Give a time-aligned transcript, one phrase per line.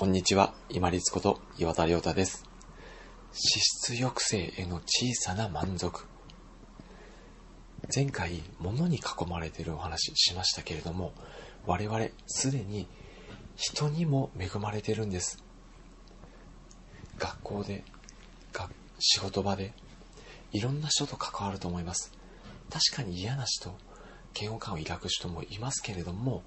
[0.00, 2.46] こんにちは、今立こと岩田亮太です。
[3.32, 6.06] 脂質抑制への小さな満足。
[7.94, 11.12] 前回、物に囲まれているお話しましたけれども、
[11.66, 12.88] 我々すでに
[13.56, 15.44] 人にも恵まれてるんです。
[17.18, 17.84] 学校で、
[19.00, 19.74] 仕事場で、
[20.52, 22.10] いろんな人と関わると思います。
[22.70, 23.76] 確かに嫌な人、
[24.34, 26.42] 嫌悪感を抱く人もいますけれども、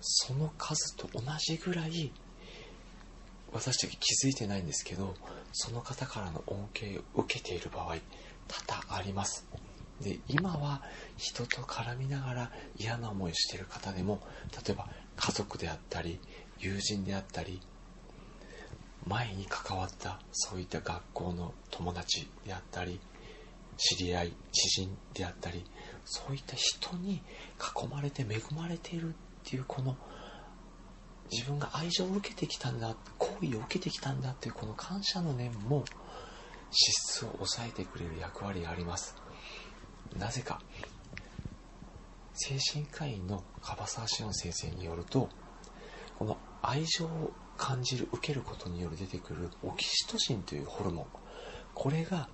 [0.00, 2.12] その数と同じぐらい
[3.52, 5.14] 私たち気づいてないんですけど
[5.52, 7.96] その方からの恩恵を受けている場合
[8.46, 9.46] 多々あります。
[10.00, 10.82] で今は
[11.16, 14.20] 人と絡みながら嫌な思いしてる方でも
[14.66, 16.20] 例えば家族であったり
[16.60, 17.60] 友人であったり
[19.06, 23.00] 前に関わったそういった学校の友達であったり
[23.76, 25.64] 知り合い知人であったり
[26.04, 27.22] そういった人に
[27.58, 29.12] 囲まれて恵まれているっ
[29.44, 29.96] ていうこの
[31.30, 32.94] 自分が愛情を受けてきたんだ
[33.56, 39.16] を受けてきたんだっていうこの感謝の念も脂質を抑えてくれる役割があります。
[40.16, 40.60] なぜか
[42.34, 45.28] 精神科医の樺沢志音先生によると
[46.18, 51.06] この愛情を感じる受けることによる出てくるオキシトシンというホルモン
[51.74, 52.28] これが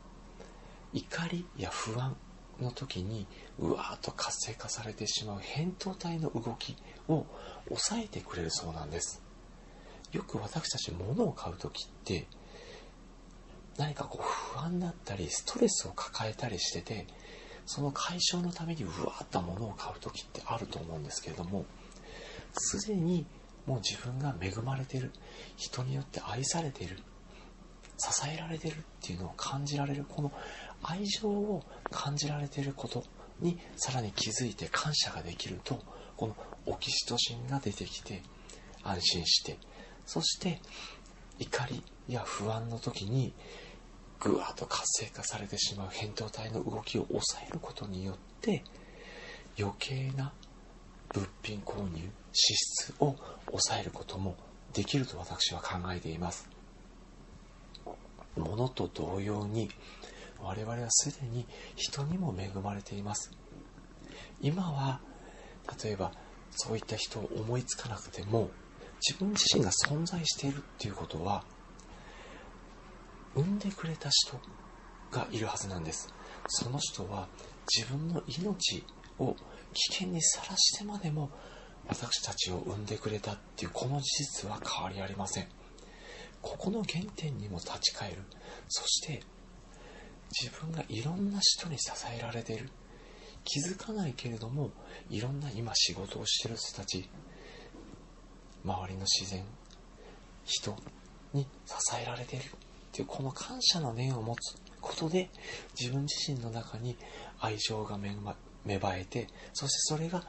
[0.92, 2.16] 怒りや不安
[2.60, 3.26] の時に
[3.58, 6.76] うわーっと活性化されてしまう扁桃体の動き
[7.08, 7.26] を
[7.68, 9.23] 抑えてくれるそうなんです。
[10.14, 12.26] よく私たち物を買う時って
[13.76, 17.06] 何かこう不安だったりストレスを抱えたりしてて
[17.66, 21.64] その解消のためにうわーっと物を買う時ってあると思うんですけれども
[22.52, 23.26] すでに
[23.66, 25.10] もう自分が恵まれてる
[25.56, 26.98] 人によって愛されてる
[27.96, 30.32] 支えられてるっていうのを感じられるこの
[30.82, 33.02] 愛情を感じられてること
[33.40, 35.80] にさらに気づいて感謝ができると
[36.16, 38.22] このオキシトシンが出てきて
[38.82, 39.58] 安心して
[40.06, 40.60] そして
[41.38, 43.32] 怒りや不安の時に
[44.20, 48.62] ぐわっと活性化されてしまう扁桃体の動きを抑えることによって
[49.58, 50.32] 余計な
[51.12, 53.16] 物品購入脂質を
[53.46, 54.36] 抑えることも
[54.72, 56.48] できると私は考えています。
[58.36, 59.70] 物と同様に
[60.40, 63.30] 我々はすでに人にも恵まれています。
[64.40, 65.00] 今は
[65.82, 66.12] 例えば
[66.50, 68.50] そういった人を思いつかなくても
[69.06, 71.44] 自分自身が存在しているっていうことは
[73.34, 74.40] 産んでくれた人
[75.10, 76.08] がいるはずなんです。
[76.46, 77.28] その人は
[77.76, 78.82] 自分の命
[79.18, 79.34] を
[79.74, 81.30] 危険にさらしてまでも
[81.86, 84.04] 私たちを産んでくれたっていうこの事
[84.42, 85.48] 実は変わりありません。
[86.40, 88.22] ここの原点にも立ち返る。
[88.68, 89.22] そして
[90.40, 92.70] 自分がいろんな人に支えられている。
[93.44, 94.70] 気づかないけれども
[95.10, 97.10] いろんな今仕事をしてる人たち
[98.64, 99.44] 周りの自然
[100.44, 100.76] 人
[101.32, 102.48] に支えられているっ
[102.92, 105.30] ていうこの感謝の念を持つことで
[105.78, 106.96] 自分自身の中に
[107.40, 108.14] 愛情が芽
[108.64, 110.24] 芽生えてそしてそれが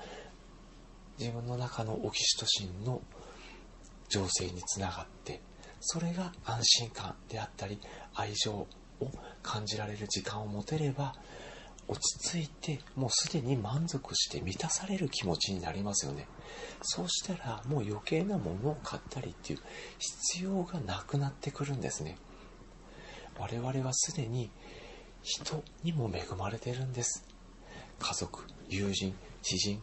[1.20, 3.02] 自分の中のオキシトシンの
[4.10, 5.42] 情勢につながって
[5.80, 7.80] それが安心感であったり
[8.16, 8.68] 愛情を
[9.44, 11.14] 感じられる時間を持てれば
[11.88, 16.28] 落ち着いてもうすでに満足して満たされる気持ちになりますよね。
[16.82, 19.60] そうしたらもう余計なものを買ったりっていう
[20.00, 22.18] 必要がなくなってくるんですね。
[23.38, 24.50] 我々はすでに
[25.22, 27.26] 人にも恵まれてるんです。
[28.00, 29.82] 家族友人知人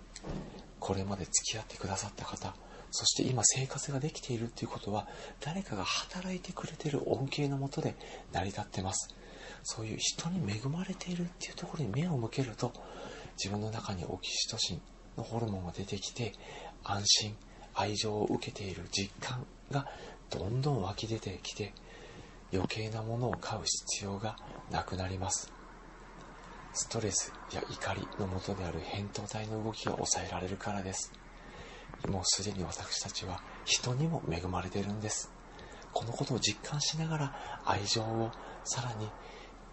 [0.80, 2.54] これまで付き合ってくださった方
[2.90, 5.08] そして今生活ができているっていうことは
[5.40, 7.94] 誰かが働いてくれている恩恵のもとで
[8.32, 9.14] 成り立ってます。
[9.62, 12.72] そういう人に恵まれているっていうところに目を向けると
[13.36, 14.80] 自分の中にオキシトシン
[15.16, 16.32] のホルモンが出てきて
[16.84, 17.36] 安心
[17.74, 19.86] 愛情を受けている実感が
[20.30, 21.72] どんどん湧き出てきて
[22.52, 24.36] 余計なものを買う必要が
[24.70, 25.50] なくなります。
[26.74, 31.12] ストレスや怒りのもとである扁桃体の動きが抑えられるからです。
[32.08, 35.30] もうすでに私たちは人にも恵まれているんです。
[35.92, 38.30] このことを実感しながら愛情を
[38.64, 39.08] さらに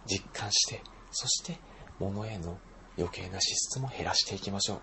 [0.06, 1.58] 実感してそして
[1.98, 2.58] 物への
[2.96, 4.80] 余計な支出も減らしていきましょう。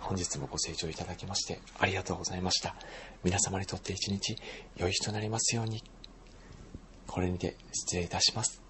[0.00, 2.76] 本日もご清聴いただきましてありがとうございました。
[3.24, 4.36] 皆様にとって一日
[4.76, 5.82] 良い日となりますように。
[7.06, 8.67] これにて失礼いたします。